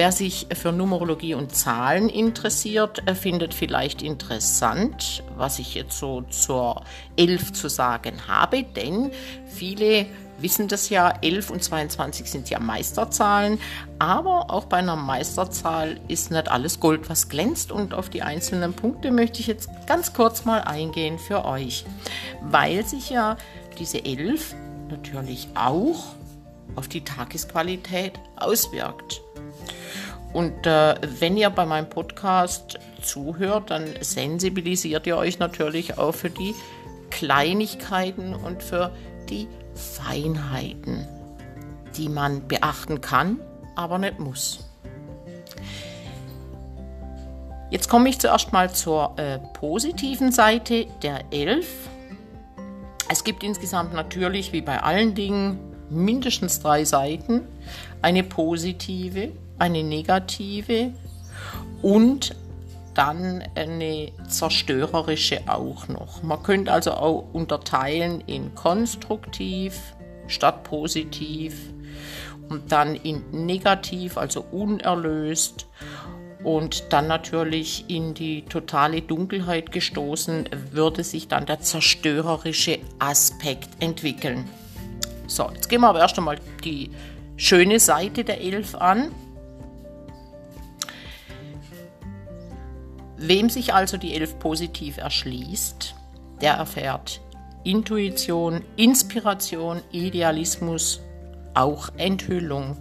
[0.00, 6.84] Wer sich für Numerologie und Zahlen interessiert, findet vielleicht interessant, was ich jetzt so zur
[7.18, 9.10] 11 zu sagen habe, denn
[9.46, 10.06] viele
[10.38, 13.58] wissen das ja, 11 und 22 sind ja Meisterzahlen,
[13.98, 18.72] aber auch bei einer Meisterzahl ist nicht alles Gold, was glänzt und auf die einzelnen
[18.72, 21.84] Punkte möchte ich jetzt ganz kurz mal eingehen für euch,
[22.40, 23.36] weil sich ja
[23.78, 24.54] diese 11
[24.88, 26.14] natürlich auch
[26.74, 29.20] auf die Tagesqualität auswirkt.
[30.32, 36.30] Und äh, wenn ihr bei meinem Podcast zuhört, dann sensibilisiert ihr euch natürlich auch für
[36.30, 36.54] die
[37.10, 38.92] Kleinigkeiten und für
[39.28, 41.06] die Feinheiten,
[41.96, 43.40] die man beachten kann,
[43.74, 44.64] aber nicht muss.
[47.70, 51.88] Jetzt komme ich zuerst mal zur äh, positiven Seite der Elf.
[53.08, 57.42] Es gibt insgesamt natürlich, wie bei allen Dingen, mindestens drei Seiten.
[58.02, 60.92] Eine positive, eine negative
[61.82, 62.34] und
[62.94, 66.22] dann eine zerstörerische auch noch.
[66.22, 69.94] Man könnte also auch unterteilen in konstruktiv
[70.26, 71.54] statt positiv
[72.48, 75.66] und dann in negativ, also unerlöst
[76.42, 84.48] und dann natürlich in die totale Dunkelheit gestoßen, würde sich dann der zerstörerische Aspekt entwickeln.
[85.26, 86.90] So, jetzt gehen wir aber erst einmal die
[87.36, 89.12] schöne Seite der Elf an.
[93.22, 95.94] Wem sich also die Elf positiv erschließt,
[96.40, 97.20] der erfährt
[97.64, 101.02] Intuition, Inspiration, Idealismus,
[101.52, 102.78] auch Enthüllung.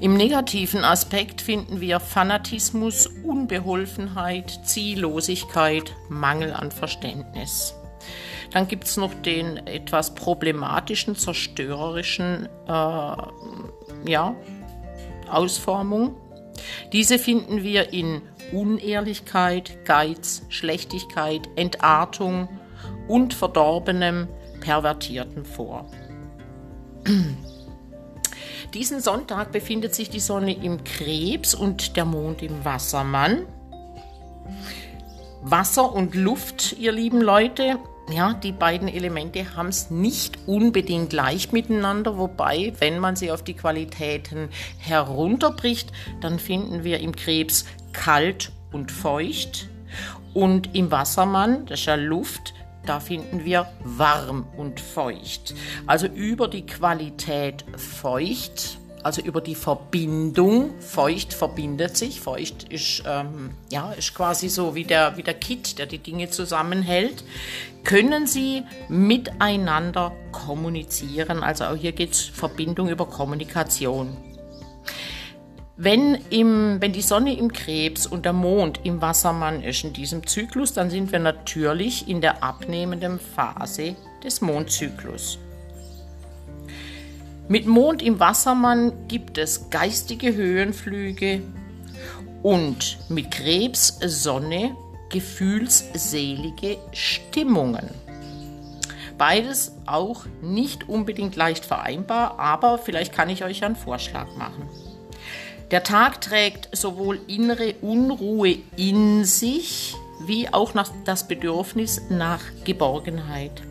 [0.00, 7.74] Im negativen Aspekt finden wir Fanatismus, Unbeholfenheit, Ziellosigkeit, Mangel an Verständnis.
[8.52, 13.16] Dann gibt es noch den etwas problematischen, zerstörerischen äh,
[14.06, 14.36] ja,
[15.28, 16.14] Ausformung.
[16.92, 22.48] Diese finden wir in Unehrlichkeit, Geiz, Schlechtigkeit, Entartung
[23.08, 24.28] und verdorbenem,
[24.60, 25.86] pervertierten vor.
[28.74, 33.46] Diesen Sonntag befindet sich die Sonne im Krebs und der Mond im Wassermann.
[35.42, 37.78] Wasser und Luft, ihr lieben Leute,
[38.12, 43.42] ja, die beiden Elemente haben es nicht unbedingt leicht miteinander, wobei, wenn man sie auf
[43.42, 44.48] die Qualitäten
[44.78, 49.68] herunterbricht, dann finden wir im Krebs kalt und feucht
[50.34, 52.54] und im Wassermann, das ist ja Luft,
[52.86, 55.54] da finden wir warm und feucht.
[55.86, 60.78] Also über die Qualität feucht also über die Verbindung.
[60.80, 62.20] Feucht verbindet sich.
[62.20, 66.30] Feucht ist, ähm, ja, ist quasi so wie der, wie der Kit, der die Dinge
[66.30, 67.24] zusammenhält.
[67.84, 71.42] Können sie miteinander kommunizieren?
[71.42, 74.16] Also auch hier geht es Verbindung über Kommunikation.
[75.76, 80.26] Wenn, im, wenn die Sonne im Krebs und der Mond im Wassermann ist in diesem
[80.26, 85.38] Zyklus, dann sind wir natürlich in der abnehmenden Phase des Mondzyklus.
[87.48, 91.40] Mit Mond im Wassermann gibt es geistige Höhenflüge
[92.42, 94.76] und mit Krebs Sonne
[95.10, 97.90] gefühlsselige Stimmungen.
[99.18, 104.66] Beides auch nicht unbedingt leicht vereinbar, aber vielleicht kann ich euch einen Vorschlag machen.
[105.70, 110.72] Der Tag trägt sowohl innere Unruhe in sich wie auch
[111.04, 113.62] das Bedürfnis nach Geborgenheit.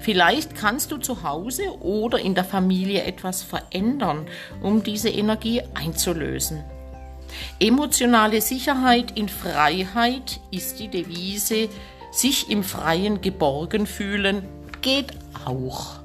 [0.00, 4.26] Vielleicht kannst du zu Hause oder in der Familie etwas verändern,
[4.62, 6.64] um diese Energie einzulösen.
[7.60, 11.68] Emotionale Sicherheit in Freiheit ist die Devise,
[12.12, 14.46] sich im Freien geborgen fühlen
[14.80, 15.12] geht
[15.44, 15.96] auch.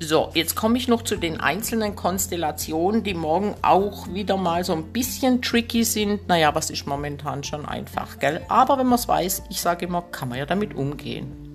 [0.00, 4.72] So, jetzt komme ich noch zu den einzelnen Konstellationen, die morgen auch wieder mal so
[4.72, 6.26] ein bisschen tricky sind.
[6.26, 8.44] Naja, was ist momentan schon einfach, gell?
[8.48, 11.46] Aber wenn man es weiß, ich sage immer, kann man ja damit umgehen.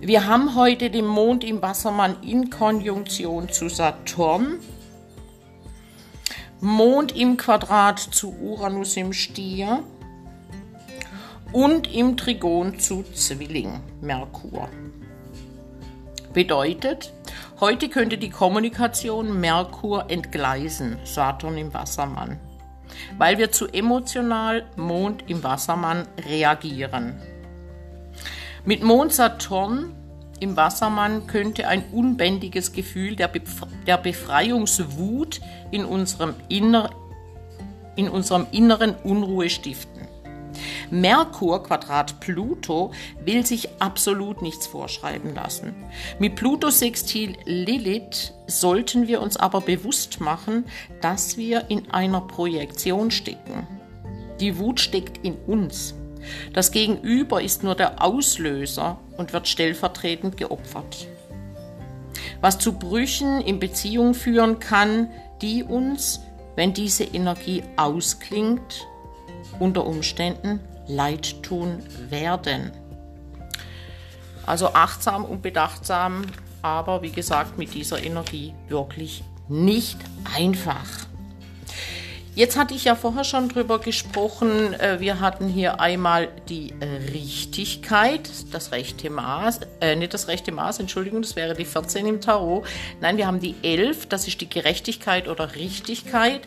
[0.00, 4.60] Wir haben heute den Mond im Wassermann in Konjunktion zu Saturn.
[6.64, 9.84] Mond im Quadrat zu Uranus im Stier
[11.52, 14.70] und im Trigon zu Zwilling, Merkur.
[16.32, 17.12] Bedeutet,
[17.60, 22.40] heute könnte die Kommunikation Merkur entgleisen, Saturn im Wassermann.
[23.18, 27.20] weil wir zu emotional Mond im Wassermann reagieren.
[28.64, 29.92] Mit Mond Saturn
[30.40, 35.40] im Wassermann könnte ein unbändiges Gefühl der, Bef der Befreiungswut
[35.70, 36.90] in unserem, Inner
[37.96, 40.08] in unserem Inneren Unruhe stiften.
[40.90, 42.92] Merkur Quadrat Pluto
[43.24, 45.74] will sich absolut nichts vorschreiben lassen.
[46.18, 50.64] Mit Pluto Sextil Lilith sollten wir uns aber bewusst machen,
[51.00, 53.66] dass wir in einer Projektion stecken.
[54.40, 55.94] Die Wut steckt in uns.
[56.52, 61.06] Das Gegenüber ist nur der Auslöser und wird stellvertretend geopfert.
[62.40, 65.08] Was zu Brüchen in Beziehung führen kann,
[65.40, 66.20] die uns,
[66.56, 68.86] wenn diese Energie ausklingt,
[69.58, 72.72] unter Umständen leid tun werden.
[74.46, 76.26] Also achtsam und bedachtsam,
[76.62, 79.98] aber wie gesagt mit dieser Energie wirklich nicht
[80.36, 81.06] einfach.
[82.34, 84.74] Jetzt hatte ich ja vorher schon drüber gesprochen.
[84.74, 86.74] Äh, wir hatten hier einmal die
[87.12, 92.20] Richtigkeit, das rechte Maß, äh, nicht das rechte Maß, Entschuldigung, das wäre die 14 im
[92.20, 92.66] Tarot.
[93.00, 96.40] Nein, wir haben die 11, das ist die Gerechtigkeit oder Richtigkeit.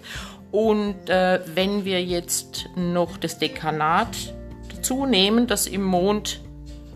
[0.51, 4.33] Und äh, wenn wir jetzt noch das Dekanat
[4.75, 6.41] dazu nehmen, das im Mond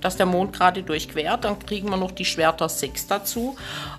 [0.01, 3.55] dass der Mond gerade durchquert, dann kriegen wir noch die Schwerter 6 dazu.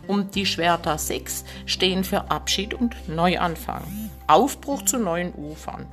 [0.08, 4.10] Und die Schwerter 6 stehen für Abschied und Neuanfang.
[4.32, 5.86] Aufbruch zu neuen Ufern.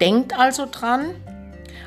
[0.00, 1.14] Denkt also dran,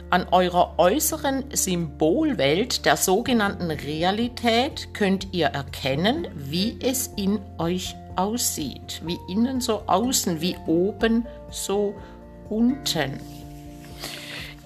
[0.10, 9.02] an eurer äußeren Symbolwelt der sogenannten Realität könnt ihr erkennen, wie es in euch aussieht.
[9.04, 11.96] Wie innen so außen, wie oben so
[12.50, 13.20] unten.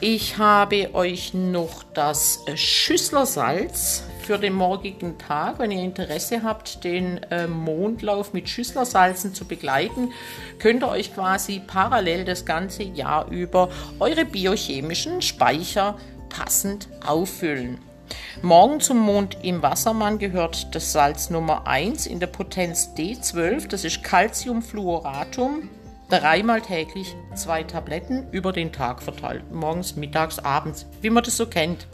[0.02, 5.58] Ich habe euch noch das Schüsslersalz für den morgigen Tag.
[5.58, 10.14] Wenn ihr Interesse habt, den äh, Mondlauf mit Schüsslersalzen zu begleiten,
[10.60, 15.98] könnt ihr euch quasi parallel das ganze Jahr über eure biochemischen Speicher
[16.30, 17.80] passend auffüllen.
[18.44, 23.84] Morgen zum Mond im Wassermann gehört das Salz Nummer 1 in der Potenz D12, das
[23.84, 25.72] ist Calciumfluoratum
[26.08, 29.52] dreimal täglich zwei Tabletten über den Tag verteilt.
[29.52, 31.88] Morgens, mittags, abends, wie man das so kennt.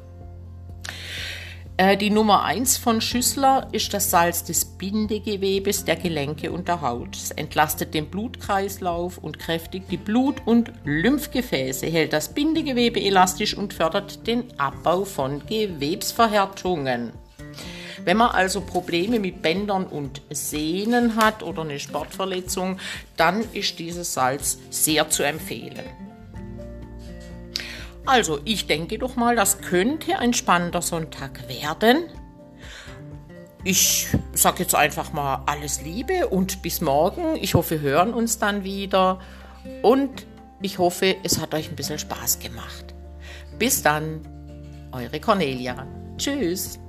[1.78, 6.80] Äh, die Nummer 1 von Schüssler ist das Salz des Bindegewebes der Gelenke und der
[6.80, 7.18] Haut.
[7.18, 13.74] Es entlastet den Blutkreislauf und kräftigt die Blut- und Lymphgefäße, hält das Bindegewebe elastisch und
[13.74, 17.12] fördert den Abbau von Gewebsverhärtungen.
[18.06, 22.78] Wenn man also Probleme mit Bändern und Sehnen hat oder eine Sportverletzung,
[23.18, 26.15] dann ist dieses Salz sehr zu empfehlen.
[28.06, 32.06] Also, ich denke doch mal, das könnte ein spannender Sonntag werden.
[33.64, 37.36] Ich sage jetzt einfach mal alles Liebe und bis morgen.
[37.36, 39.20] Ich hoffe, wir hören uns dann wieder
[39.82, 40.28] und
[40.62, 42.94] ich hoffe, es hat euch ein bisschen Spaß gemacht.
[43.58, 44.22] Bis dann,
[44.92, 45.88] eure Cornelia.
[46.18, 46.80] Tschüss.